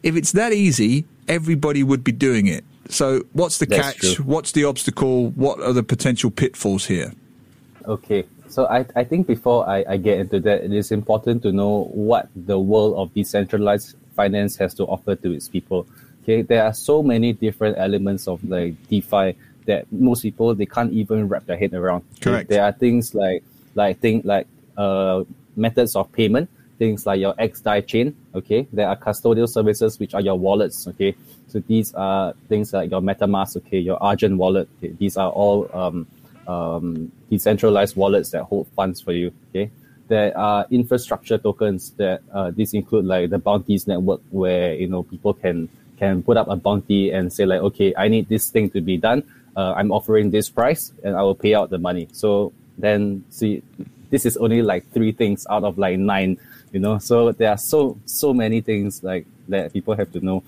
If 0.01 0.15
it's 0.15 0.31
that 0.31 0.53
easy, 0.53 1.05
everybody 1.27 1.83
would 1.83 2.03
be 2.05 2.13
doing 2.13 2.47
it. 2.47 2.63
So 2.87 3.23
what's 3.33 3.57
the 3.57 3.65
That's 3.65 3.99
catch? 3.99 4.15
true. 4.15 4.23
What's 4.23 4.53
the 4.53 4.63
obstacle? 4.63 5.31
What 5.31 5.59
are 5.59 5.73
the 5.73 5.83
potential 5.83 6.31
pitfalls 6.31 6.85
here? 6.85 7.11
Okay, 7.85 8.25
so 8.47 8.65
I, 8.67 8.85
I 8.95 9.03
think 9.03 9.27
before 9.27 9.67
I, 9.67 9.83
I 9.89 9.97
get 9.97 10.19
into 10.19 10.39
that, 10.41 10.63
it 10.63 10.71
is 10.71 10.91
important 10.91 11.43
to 11.43 11.51
know 11.51 11.85
what 11.93 12.29
the 12.35 12.59
world 12.59 12.95
of 12.95 13.13
decentralized 13.13 13.95
finance 14.15 14.55
has 14.57 14.73
to 14.75 14.85
offer 14.85 15.15
to 15.15 15.31
its 15.31 15.49
people. 15.49 15.85
Okay, 16.27 16.41
there 16.41 16.65
are 16.65 16.73
so 16.73 17.01
many 17.01 17.31
different 17.31 17.77
elements 17.77 18.27
of 18.27 18.43
like 18.43 18.75
DeFi 18.89 19.33
that 19.65 19.89
most 19.93 20.23
people 20.23 20.53
they 20.53 20.65
can't 20.65 20.91
even 20.91 21.29
wrap 21.29 21.45
their 21.45 21.55
head 21.55 21.73
around. 21.73 22.03
Correct. 22.19 22.49
There 22.49 22.65
are 22.65 22.73
things 22.73 23.15
like 23.15 23.43
like 23.75 23.99
thing 23.99 24.21
like 24.25 24.45
uh, 24.75 25.23
methods 25.55 25.95
of 25.95 26.11
payment, 26.11 26.49
things 26.79 27.05
like 27.05 27.21
your 27.21 27.33
XDAI 27.35 27.87
chain. 27.87 28.13
Okay, 28.35 28.67
there 28.73 28.89
are 28.89 28.97
custodial 28.97 29.47
services 29.47 29.99
which 29.99 30.13
are 30.13 30.19
your 30.19 30.37
wallets. 30.37 30.85
Okay, 30.89 31.15
so 31.47 31.59
these 31.59 31.93
are 31.93 32.33
things 32.49 32.73
like 32.73 32.91
your 32.91 32.99
MetaMask. 32.99 33.55
Okay, 33.57 33.79
your 33.79 34.01
Argent 34.03 34.37
wallet. 34.37 34.67
Okay, 34.79 34.93
these 34.99 35.15
are 35.15 35.29
all 35.29 35.69
um, 35.73 36.07
um, 36.45 37.09
decentralized 37.29 37.95
wallets 37.95 38.31
that 38.31 38.43
hold 38.43 38.67
funds 38.75 38.99
for 38.99 39.13
you. 39.13 39.31
Okay, 39.51 39.71
there 40.09 40.37
are 40.37 40.65
infrastructure 40.71 41.37
tokens 41.37 41.91
that 41.91 42.19
uh, 42.33 42.51
these 42.51 42.73
include 42.73 43.05
like 43.05 43.29
the 43.29 43.37
bounties 43.39 43.87
network, 43.87 44.19
where 44.31 44.73
you 44.73 44.87
know 44.87 45.03
people 45.03 45.33
can 45.33 45.69
can 45.97 46.23
put 46.23 46.37
up 46.37 46.47
a 46.47 46.55
bounty 46.55 47.11
and 47.11 47.31
say 47.31 47.45
like, 47.45 47.61
okay, 47.61 47.93
I 47.97 48.07
need 48.07 48.29
this 48.29 48.49
thing 48.49 48.69
to 48.71 48.81
be 48.81 48.97
done. 48.97 49.23
Uh, 49.55 49.73
I'm 49.73 49.91
offering 49.91 50.29
this 50.29 50.49
price, 50.49 50.93
and 51.03 51.15
I 51.15 51.23
will 51.23 51.35
pay 51.35 51.55
out 51.55 51.69
the 51.69 51.79
money. 51.79 52.07
So 52.11 52.53
then, 52.77 53.23
see, 53.29 53.63
this 54.09 54.25
is 54.25 54.37
only 54.37 54.61
like 54.61 54.89
three 54.91 55.11
things 55.11 55.47
out 55.49 55.63
of 55.63 55.77
like 55.77 55.97
nine. 55.97 56.37
You 56.71 56.79
know, 56.79 56.99
so 56.99 57.31
there 57.31 57.49
are 57.49 57.57
so 57.57 57.97
so 58.05 58.33
many 58.33 58.61
things 58.61 59.03
like 59.03 59.25
that 59.47 59.73
people 59.73 59.95
have 59.95 60.11
to 60.13 60.19
know. 60.19 60.43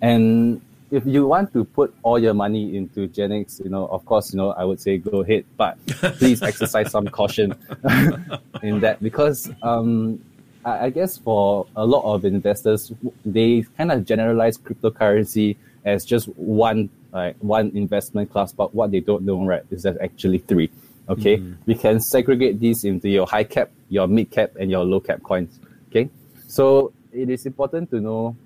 And 0.00 0.60
if 0.90 1.06
you 1.06 1.26
want 1.26 1.52
to 1.52 1.64
put 1.64 1.94
all 2.02 2.18
your 2.18 2.34
money 2.34 2.76
into 2.76 3.06
Gen 3.06 3.32
X, 3.32 3.60
you 3.62 3.70
know, 3.70 3.86
of 3.86 4.04
course, 4.04 4.32
you 4.32 4.38
know, 4.38 4.50
I 4.50 4.64
would 4.64 4.80
say 4.80 4.98
go 4.98 5.20
ahead, 5.20 5.44
but 5.56 5.78
please 6.18 6.42
exercise 6.50 6.90
some 6.90 7.06
caution 7.06 7.54
in 8.62 8.80
that 8.80 8.98
because 9.00 9.50
um, 9.62 10.20
I, 10.64 10.86
I 10.86 10.90
guess 10.90 11.18
for 11.18 11.66
a 11.76 11.84
lot 11.84 12.04
of 12.04 12.24
investors, 12.24 12.92
they 13.24 13.66
kind 13.76 13.92
of 13.92 14.04
generalize 14.04 14.58
cryptocurrency 14.58 15.56
as 15.84 16.04
just 16.04 16.26
one 16.36 16.90
like 17.12 17.36
one 17.40 17.72
investment 17.74 18.30
class, 18.30 18.52
but 18.52 18.74
what 18.74 18.90
they 18.90 19.00
don't 19.00 19.24
know, 19.24 19.44
right, 19.44 19.64
is 19.70 19.82
that 19.82 20.00
actually 20.00 20.38
three. 20.38 20.70
Okay, 21.08 21.42
we 21.66 21.74
can 21.74 21.98
segregate 21.98 22.60
these 22.60 22.84
into 22.84 23.08
your 23.08 23.26
high 23.26 23.42
cap, 23.42 23.70
your 23.88 24.06
mid 24.06 24.30
cap, 24.30 24.52
and 24.60 24.70
your 24.70 24.84
low 24.84 25.00
cap 25.00 25.22
coins. 25.22 25.58
Okay, 25.88 26.08
so 26.46 26.92
it 27.12 27.28
is 27.28 27.46
important 27.46 27.90
to 27.90 28.00
know 28.00 28.36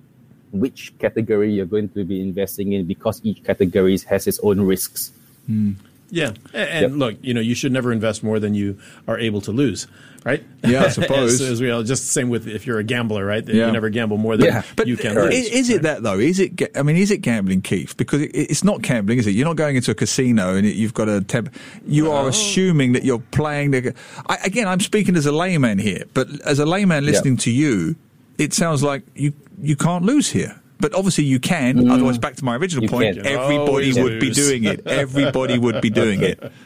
which 0.50 0.94
category 0.98 1.52
you're 1.52 1.66
going 1.66 1.88
to 1.90 2.04
be 2.04 2.22
investing 2.22 2.72
in 2.72 2.86
because 2.86 3.20
each 3.24 3.42
category 3.44 3.98
has 4.08 4.26
its 4.26 4.38
own 4.42 4.60
risks. 4.60 5.12
Mm. 5.50 5.74
Yeah, 6.10 6.32
and, 6.52 6.82
yep. 6.82 6.90
look, 6.92 7.16
you 7.22 7.34
know, 7.34 7.40
you 7.40 7.54
should 7.54 7.72
never 7.72 7.90
invest 7.90 8.22
more 8.22 8.38
than 8.38 8.54
you 8.54 8.78
are 9.08 9.18
able 9.18 9.40
to 9.42 9.52
lose, 9.52 9.86
right? 10.24 10.44
Yeah, 10.62 10.84
I 10.84 10.88
suppose. 10.90 11.40
as, 11.40 11.50
as, 11.50 11.60
we 11.60 11.70
all 11.70 11.82
just 11.82 12.04
the 12.04 12.10
same 12.10 12.28
with 12.28 12.46
if 12.46 12.66
you're 12.66 12.78
a 12.78 12.84
gambler, 12.84 13.24
right? 13.24 13.46
Yeah. 13.46 13.66
You 13.66 13.72
never 13.72 13.88
gamble 13.88 14.18
more 14.18 14.36
than 14.36 14.46
yeah. 14.46 14.62
but 14.76 14.86
you 14.86 14.96
can. 14.96 15.16
Is, 15.32 15.46
is 15.46 15.70
it 15.70 15.82
that 15.82 16.02
though? 16.02 16.18
Is 16.18 16.38
it? 16.38 16.76
I 16.76 16.82
mean, 16.82 16.96
is 16.96 17.10
it 17.10 17.18
gambling, 17.18 17.62
Keith? 17.62 17.96
Because 17.96 18.20
it, 18.20 18.30
it's 18.34 18.62
not 18.62 18.82
gambling, 18.82 19.18
is 19.18 19.26
it? 19.26 19.32
You're 19.32 19.46
not 19.46 19.56
going 19.56 19.76
into 19.76 19.90
a 19.90 19.94
casino 19.94 20.54
and 20.54 20.66
you've 20.66 20.94
got 20.94 21.08
a 21.08 21.20
temp. 21.22 21.54
You 21.86 22.12
are 22.12 22.28
assuming 22.28 22.92
that 22.92 23.04
you're 23.04 23.22
playing. 23.32 23.72
The, 23.72 23.94
I, 24.28 24.36
again, 24.44 24.68
I'm 24.68 24.80
speaking 24.80 25.16
as 25.16 25.26
a 25.26 25.32
layman 25.32 25.78
here, 25.78 26.04
but 26.14 26.28
as 26.42 26.58
a 26.58 26.66
layman 26.66 27.04
listening 27.06 27.38
to 27.38 27.50
you, 27.50 27.96
it 28.38 28.52
sounds 28.52 28.82
like 28.82 29.02
you 29.14 29.32
you 29.60 29.76
can't 29.76 30.04
lose 30.04 30.30
here. 30.30 30.60
But 30.80 30.94
obviously 30.94 31.24
you 31.24 31.38
can. 31.38 31.76
Mm. 31.76 31.92
Otherwise, 31.92 32.18
back 32.18 32.36
to 32.36 32.44
my 32.44 32.56
original 32.56 32.82
you 32.82 32.88
point, 32.88 33.16
can. 33.16 33.26
everybody 33.26 33.92
would 34.00 34.20
be 34.20 34.30
doing 34.30 34.64
it. 34.64 34.86
Everybody 34.86 35.58
would 35.58 35.80
be 35.80 35.90
doing 35.90 36.22
it. 36.22 36.52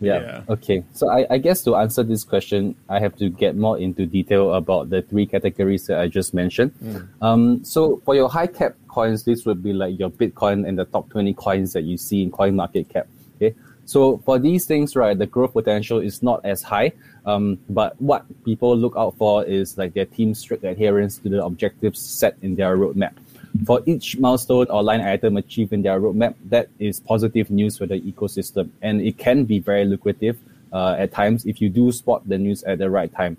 Yeah. 0.00 0.20
yeah. 0.20 0.42
Okay. 0.48 0.84
So 0.92 1.08
I, 1.08 1.24
I, 1.30 1.38
guess 1.38 1.62
to 1.64 1.76
answer 1.76 2.02
this 2.02 2.24
question, 2.24 2.74
I 2.88 2.98
have 2.98 3.16
to 3.16 3.30
get 3.30 3.56
more 3.56 3.78
into 3.78 4.06
detail 4.06 4.52
about 4.52 4.90
the 4.90 5.02
three 5.02 5.24
categories 5.24 5.86
that 5.86 6.00
I 6.00 6.08
just 6.08 6.34
mentioned. 6.34 6.74
Mm. 6.82 7.08
Um, 7.22 7.64
so 7.64 8.02
for 8.04 8.14
your 8.14 8.28
high 8.28 8.48
cap 8.48 8.74
coins, 8.88 9.24
this 9.24 9.46
would 9.46 9.62
be 9.62 9.72
like 9.72 9.98
your 9.98 10.10
Bitcoin 10.10 10.66
and 10.68 10.78
the 10.78 10.84
top 10.84 11.08
20 11.10 11.32
coins 11.34 11.72
that 11.72 11.82
you 11.82 11.96
see 11.96 12.22
in 12.22 12.32
Coin 12.32 12.56
Market 12.56 12.88
Cap. 12.88 13.06
Okay. 13.36 13.54
So 13.86 14.18
for 14.24 14.38
these 14.38 14.66
things, 14.66 14.96
right, 14.96 15.16
the 15.16 15.26
growth 15.26 15.52
potential 15.52 16.00
is 16.00 16.22
not 16.22 16.44
as 16.44 16.62
high. 16.62 16.92
Um, 17.26 17.58
but 17.68 18.00
what 18.00 18.24
people 18.44 18.76
look 18.76 18.94
out 18.96 19.16
for 19.16 19.44
is 19.44 19.78
like 19.78 19.94
their 19.94 20.06
team's 20.06 20.38
strict 20.38 20.64
adherence 20.64 21.18
to 21.18 21.28
the 21.28 21.44
objectives 21.44 22.00
set 22.00 22.36
in 22.42 22.56
their 22.56 22.76
roadmap. 22.76 23.12
For 23.62 23.80
each 23.86 24.18
milestone 24.18 24.66
or 24.68 24.82
line 24.82 25.00
item 25.00 25.36
achieved 25.36 25.72
in 25.72 25.82
their 25.82 26.00
roadmap, 26.00 26.34
that 26.46 26.68
is 26.78 26.98
positive 27.00 27.50
news 27.50 27.78
for 27.78 27.86
the 27.86 28.00
ecosystem. 28.00 28.70
And 28.82 29.00
it 29.00 29.16
can 29.16 29.44
be 29.44 29.60
very 29.60 29.84
lucrative 29.84 30.38
uh, 30.72 30.96
at 30.98 31.12
times 31.12 31.46
if 31.46 31.62
you 31.62 31.68
do 31.68 31.92
spot 31.92 32.28
the 32.28 32.36
news 32.36 32.64
at 32.64 32.78
the 32.78 32.90
right 32.90 33.12
time. 33.14 33.36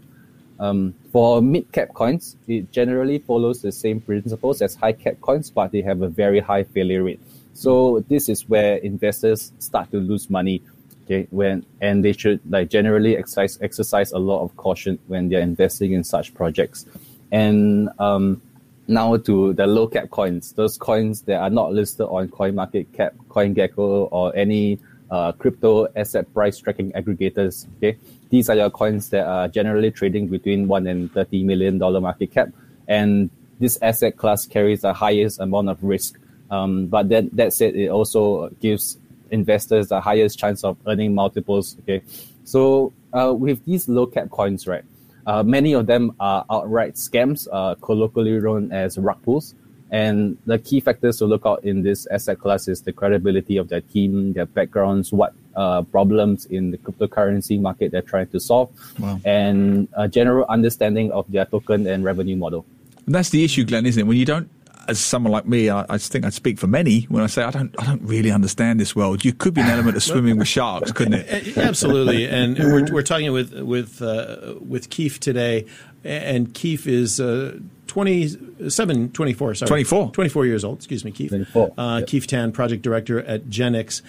Um, 0.58 0.96
for 1.12 1.42
mid 1.42 1.70
cap 1.74 1.94
coins, 1.94 2.38
it 2.48 2.72
generally 2.72 3.20
follows 3.20 3.62
the 3.62 3.74
same 3.74 4.00
principles 4.00 4.62
as 4.62 4.76
high 4.76 4.94
cap 4.94 5.20
coins, 5.20 5.50
but 5.50 5.72
they 5.72 5.82
have 5.82 6.02
a 6.02 6.08
very 6.08 6.40
high 6.40 6.64
failure 6.64 7.04
rate. 7.04 7.20
So 7.54 8.04
this 8.08 8.30
is 8.30 8.48
where 8.48 8.78
investors 8.78 9.52
start 9.60 9.92
to 9.92 9.98
lose 9.98 10.30
money. 10.30 10.62
Okay, 11.06 11.28
when 11.30 11.64
and 11.82 12.04
they 12.04 12.14
should 12.14 12.40
like 12.50 12.70
generally 12.70 13.16
exercise 13.16 13.60
exercise 13.62 14.12
a 14.12 14.18
lot 14.18 14.42
of 14.44 14.56
caution 14.58 14.98
when 15.08 15.30
they're 15.30 15.42
investing 15.42 15.92
in 15.92 16.04
such 16.04 16.34
projects. 16.34 16.86
And 17.32 17.90
um, 18.00 18.42
now 18.88 19.18
to 19.18 19.54
the 19.54 19.66
low 19.66 19.88
cap 19.88 20.10
coins, 20.10 20.54
those 20.54 20.78
coins 20.78 21.22
that 21.24 21.42
are 21.42 21.50
not 21.50 21.74
listed 21.74 22.06
on 22.08 22.28
CoinMarketCap, 22.30 23.16
CoinGecko, 23.30 24.10
or 24.12 24.36
any 24.36 24.80
uh, 25.10 25.32
crypto 25.32 25.88
asset 25.96 26.32
price 26.34 26.58
tracking 26.58 26.92
aggregators. 26.94 27.68
Okay, 27.78 27.98
these 28.30 28.50
are 28.50 28.56
your 28.56 28.70
coins 28.70 29.10
that 29.10 29.26
are 29.26 29.48
generally 29.48 29.92
trading 29.92 30.28
between 30.28 30.68
one 30.68 30.88
and 30.88 31.12
thirty 31.14 31.44
million 31.44 31.78
dollar 31.78 32.02
market 32.02 32.32
cap, 32.32 32.50
and 32.88 33.30
this 33.60 33.78
asset 33.82 34.18
class 34.18 34.46
carries 34.46 34.82
the 34.82 34.94
highest 34.94 35.40
amount 35.40 35.70
of 35.70 35.84
risk. 35.84 36.20
Um, 36.52 36.88
but 36.88 37.10
then 37.10 37.30
that 37.34 37.54
said, 37.54 37.76
it 37.76 37.90
also 37.90 38.50
gives 38.62 38.98
investors 39.32 39.88
the 39.88 40.02
highest 40.02 40.38
chance 40.38 40.64
of 40.64 40.78
earning 40.86 41.16
multiples. 41.16 41.78
Okay, 41.82 42.04
so 42.44 42.94
uh, 43.14 43.34
with 43.34 43.64
these 43.66 43.90
low 43.90 44.06
cap 44.06 44.30
coins, 44.30 44.68
right? 44.68 44.84
Uh, 45.26 45.44
many 45.44 45.74
of 45.74 45.88
them 45.88 46.16
are 46.20 46.46
outright 46.50 46.96
scams, 46.96 47.48
uh, 47.52 47.76
colloquially 47.76 48.40
known 48.40 48.72
as 48.72 48.98
rug 48.98 49.22
pulls. 49.24 49.56
And 49.92 50.38
the 50.46 50.58
key 50.60 50.80
factors 50.80 51.20
to 51.20 51.26
look 51.26 51.46
out 51.46 51.64
in 51.64 51.84
this 51.84 52.08
asset 52.08 52.40
class 52.40 52.68
is 52.68 52.82
the 52.82 52.92
credibility 52.92 53.58
of 53.58 53.70
their 53.70 53.82
team, 53.82 54.34
their 54.34 54.46
backgrounds, 54.46 55.14
what 55.14 55.34
uh, 55.56 55.84
problems 55.84 56.46
in 56.48 56.72
the 56.72 56.78
cryptocurrency 56.78 57.60
market 57.60 57.92
they're 57.92 58.02
trying 58.02 58.28
to 58.28 58.40
solve, 58.40 58.70
wow. 59.00 59.20
and 59.24 59.88
a 59.94 60.08
general 60.08 60.46
understanding 60.50 61.12
of 61.12 61.32
their 61.32 61.46
token 61.46 61.88
and 61.88 62.04
revenue 62.04 62.36
model. 62.36 62.66
And 63.06 63.14
that's 63.14 63.30
the 63.30 63.44
issue, 63.44 63.64
Glenn, 63.64 63.86
isn't 63.86 64.00
it? 64.00 64.08
When 64.08 64.18
you 64.18 64.26
don't 64.26 64.50
as 64.88 65.00
someone 65.00 65.32
like 65.32 65.46
me, 65.46 65.70
I, 65.70 65.86
I, 65.90 65.98
think 65.98 66.26
I 66.26 66.30
speak 66.30 66.60
for 66.60 66.68
many 66.68 67.02
when 67.04 67.24
I 67.24 67.28
say 67.28 67.44
I 67.44 67.52
don't, 67.52 67.74
I 67.80 67.86
don't 67.86 68.02
really 68.02 68.32
understand 68.32 68.80
this 68.80 68.96
world. 68.96 69.26
You 69.26 69.34
could 69.34 69.54
be 69.54 69.62
an 69.62 69.68
element 69.68 69.96
of 69.96 70.04
swimming 70.12 70.38
with 70.38 70.48
sharks, 70.48 70.92
couldn't 70.92 71.14
it? 71.16 71.58
Absolutely, 71.58 72.26
and 72.28 72.58
we're, 72.60 72.92
we're 72.92 73.02
talking 73.02 73.32
with 73.32 73.54
with 73.54 74.02
uh, 74.02 74.56
with 74.60 74.90
Keith 74.90 75.20
today, 75.20 75.66
and 76.04 76.54
Keith 76.54 76.88
is. 76.88 77.20
Uh, 77.20 77.60
27, 77.88 79.12
24, 79.12 79.56
sorry. 79.56 79.68
24. 79.68 80.12
24 80.12 80.46
years 80.48 80.66
old, 80.66 80.80
excuse 80.80 81.06
me, 81.06 81.12
Keith. 81.12 81.30
24. 81.30 81.74
Uh, 81.78 82.00
yep. 82.00 82.08
Keith 82.10 82.28
Tan, 82.28 82.52
project 82.52 82.82
director 82.82 83.22
at 83.22 83.46
Genex. 83.46 84.02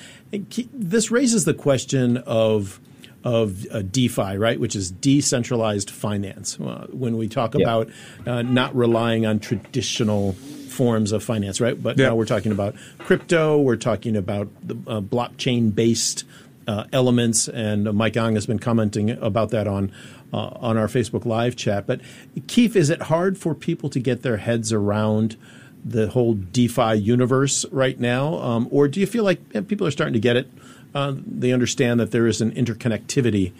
This 0.72 1.10
raises 1.12 1.44
the 1.44 1.54
question 1.54 2.16
of 2.16 2.80
of 3.26 3.66
uh, 3.72 3.82
DeFi, 3.82 4.36
right, 4.38 4.60
which 4.60 4.76
is 4.76 4.92
decentralized 4.92 5.90
finance. 5.90 6.60
Uh, 6.60 6.86
when 6.92 7.16
we 7.16 7.26
talk 7.26 7.56
about 7.56 7.90
uh, 8.24 8.42
not 8.42 8.74
relying 8.76 9.26
on 9.26 9.40
traditional 9.40 10.34
forms 10.34 11.10
of 11.10 11.24
finance, 11.24 11.60
right? 11.60 11.82
But 11.82 11.98
now 11.98 12.14
we're 12.14 12.24
talking 12.24 12.52
about 12.52 12.76
crypto, 12.98 13.58
we're 13.60 13.74
talking 13.74 14.16
about 14.16 14.48
the 14.62 14.74
uh, 14.86 15.00
blockchain 15.00 15.74
based 15.74 16.22
uh, 16.68 16.84
elements, 16.92 17.48
and 17.48 17.92
Mike 17.94 18.16
Ang 18.16 18.36
has 18.36 18.46
been 18.46 18.60
commenting 18.60 19.10
about 19.10 19.50
that 19.50 19.66
on. 19.66 19.92
Uh, 20.32 20.50
on 20.56 20.76
our 20.76 20.88
Facebook 20.88 21.24
Live 21.24 21.54
chat. 21.54 21.86
But 21.86 22.00
Keith, 22.48 22.74
is 22.74 22.90
it 22.90 23.02
hard 23.02 23.38
for 23.38 23.54
people 23.54 23.88
to 23.90 24.00
get 24.00 24.22
their 24.22 24.38
heads 24.38 24.72
around 24.72 25.36
the 25.84 26.08
whole 26.08 26.34
DeFi 26.34 26.96
universe 26.96 27.64
right 27.70 27.98
now? 27.98 28.34
Um, 28.38 28.66
or 28.72 28.88
do 28.88 28.98
you 28.98 29.06
feel 29.06 29.22
like 29.22 29.68
people 29.68 29.86
are 29.86 29.92
starting 29.92 30.14
to 30.14 30.18
get 30.18 30.36
it? 30.36 30.50
Uh, 30.96 31.14
they 31.26 31.52
understand 31.52 32.00
that 32.00 32.10
there 32.10 32.26
is 32.26 32.40
an 32.40 32.52
interconnectivity 32.52 33.52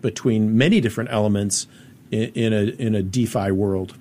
between 0.00 0.56
many 0.56 0.80
different 0.80 1.10
elements 1.10 1.66
in, 2.12 2.30
in 2.44 2.52
a 2.52 2.62
in 2.86 2.94
a 2.94 3.02
DeFi 3.02 3.50
world. 3.50 3.94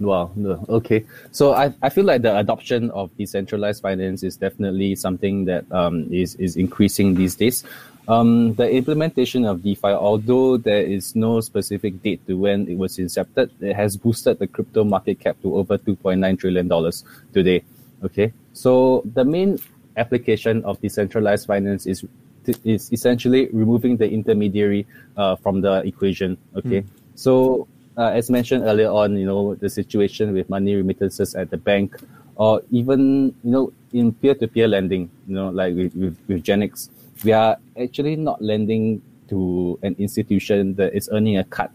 Wow. 0.00 0.30
Okay. 0.68 1.04
So 1.30 1.52
I, 1.52 1.74
I 1.82 1.90
feel 1.90 2.04
like 2.04 2.22
the 2.22 2.34
adoption 2.36 2.90
of 2.92 3.14
decentralized 3.18 3.82
finance 3.82 4.22
is 4.22 4.38
definitely 4.38 4.94
something 4.94 5.44
that 5.44 5.70
um, 5.70 6.08
is 6.10 6.34
is 6.36 6.56
increasing 6.56 7.14
these 7.14 7.34
days. 7.34 7.64
Um, 8.08 8.54
the 8.54 8.68
implementation 8.68 9.44
of 9.44 9.62
DeFi, 9.62 9.88
although 9.88 10.56
there 10.56 10.82
is 10.82 11.14
no 11.14 11.40
specific 11.40 12.02
date 12.02 12.26
to 12.26 12.36
when 12.36 12.66
it 12.66 12.78
was 12.78 12.96
incepted, 12.96 13.50
it 13.60 13.76
has 13.76 13.98
boosted 13.98 14.38
the 14.38 14.46
crypto 14.46 14.84
market 14.84 15.20
cap 15.20 15.36
to 15.42 15.54
over 15.54 15.78
$2.9 15.78 16.38
trillion 16.40 16.68
today. 17.32 17.62
Okay. 18.02 18.32
So 18.54 19.02
the 19.04 19.24
main 19.24 19.58
application 19.96 20.64
of 20.64 20.80
decentralized 20.80 21.46
finance 21.46 21.86
is 21.86 22.04
is 22.64 22.92
essentially 22.92 23.48
removing 23.52 23.96
the 23.96 24.08
intermediary 24.08 24.86
uh, 25.16 25.36
from 25.36 25.60
the 25.60 25.82
equation. 25.86 26.36
Okay, 26.56 26.82
mm. 26.82 26.86
so 27.14 27.68
uh, 27.96 28.08
as 28.08 28.30
mentioned 28.30 28.64
earlier 28.64 28.90
on, 28.90 29.16
you 29.16 29.26
know 29.26 29.54
the 29.54 29.68
situation 29.68 30.32
with 30.32 30.48
money 30.48 30.74
remittances 30.74 31.34
at 31.34 31.50
the 31.50 31.56
bank, 31.56 31.96
or 32.36 32.62
even 32.70 33.34
you 33.44 33.50
know 33.50 33.72
in 33.92 34.12
peer-to-peer 34.12 34.66
lending, 34.68 35.10
you 35.26 35.34
know 35.34 35.50
like 35.50 35.74
with 35.74 35.94
with, 35.94 36.16
with 36.28 36.42
Genex, 36.42 36.88
we 37.24 37.32
are 37.32 37.56
actually 37.80 38.16
not 38.16 38.40
lending 38.42 39.02
to 39.28 39.78
an 39.82 39.94
institution 39.98 40.74
that 40.74 40.94
is 40.94 41.08
earning 41.12 41.38
a 41.38 41.44
cut 41.44 41.70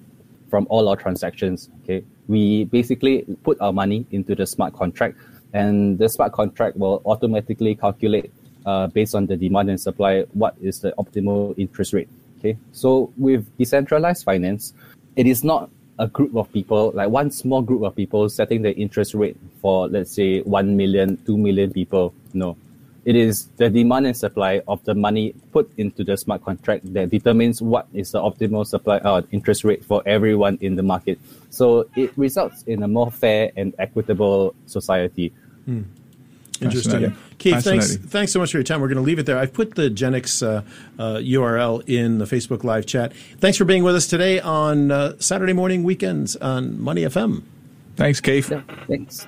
from 0.50 0.68
all 0.70 0.90
our 0.90 0.96
transactions. 0.96 1.70
Okay, 1.84 2.04
we 2.28 2.66
basically 2.66 3.26
put 3.44 3.60
our 3.62 3.72
money 3.72 4.06
into 4.12 4.36
the 4.36 4.46
smart 4.46 4.74
contract, 4.74 5.18
and 5.54 5.98
the 5.98 6.10
smart 6.10 6.34
contract 6.34 6.78
will 6.78 7.02
automatically 7.06 7.76
calculate 7.76 8.32
uh, 8.66 8.88
based 8.88 9.16
on 9.16 9.26
the 9.26 9.38
demand 9.38 9.70
and 9.70 9.80
supply, 9.80 10.24
what 10.34 10.56
is 10.62 10.80
the 10.82 10.92
optimal 11.00 11.58
interest 11.58 11.94
rate? 11.94 12.10
Okay, 12.40 12.58
so 12.72 13.12
with 13.18 13.48
decentralized 13.58 14.24
finance, 14.24 14.74
it 15.16 15.26
is 15.26 15.44
not 15.44 15.70
a 16.00 16.08
group 16.08 16.36
of 16.36 16.52
people, 16.54 16.92
like 16.94 17.10
one 17.10 17.32
small 17.32 17.62
group 17.62 17.82
of 17.82 17.96
people 17.96 18.30
setting 18.30 18.62
the 18.62 18.76
interest 18.76 19.14
rate 19.14 19.38
for, 19.62 19.88
let's 19.88 20.12
say, 20.12 20.42
1 20.42 20.78
million, 20.78 21.18
2 21.26 21.38
million 21.38 21.72
people. 21.72 22.14
No, 22.34 22.56
it 23.08 23.16
is 23.16 23.48
the 23.56 23.70
demand 23.70 24.06
and 24.06 24.18
supply 24.18 24.62
of 24.68 24.84
the 24.84 24.94
money 24.94 25.34
put 25.54 25.72
into 25.78 26.04
the 26.04 26.18
smart 26.18 26.44
contract 26.44 26.94
that 26.94 27.10
determines 27.10 27.62
what 27.62 27.88
is 27.94 28.12
the 28.12 28.20
optimal 28.20 28.68
supply 28.68 28.98
uh, 28.98 29.22
interest 29.32 29.64
rate 29.64 29.82
for 29.86 30.04
everyone 30.06 30.58
in 30.60 30.76
the 30.76 30.84
market. 30.84 31.18
So 31.50 31.88
it 31.96 32.12
results 32.18 32.64
in 32.64 32.84
a 32.84 32.88
more 32.90 33.10
fair 33.10 33.52
and 33.56 33.74
equitable 33.80 34.54
society. 34.66 35.30
Hmm. 35.64 35.84
Interesting. 36.60 37.16
Keith, 37.38 37.64
thanks, 37.64 37.96
thanks 37.96 38.34
so 38.34 38.40
much 38.40 38.52
for 38.52 38.58
your 38.58 38.66
time. 38.66 38.82
We're 38.82 38.90
going 38.90 38.98
to 38.98 39.04
leave 39.04 39.20
it 39.20 39.26
there. 39.26 39.38
I've 39.38 39.54
put 39.54 39.76
the 39.76 39.90
Genex 39.90 40.46
uh, 40.46 40.64
uh, 41.02 41.16
URL 41.20 41.88
in 41.88 42.18
the 42.18 42.26
Facebook 42.26 42.66
Live 42.66 42.88
chat. 42.88 43.14
Thanks 43.38 43.58
for 43.58 43.64
being 43.64 43.86
with 43.86 43.96
us 43.96 44.08
today 44.08 44.42
on 44.42 44.92
uh, 44.92 45.14
Saturday 45.20 45.54
morning 45.54 45.86
weekends 45.86 46.36
on 46.36 46.82
Money 46.82 47.04
FM. 47.04 47.44
Thanks, 47.96 48.20
Keith. 48.20 48.52
Yeah, 48.52 48.64
thanks. 48.86 49.28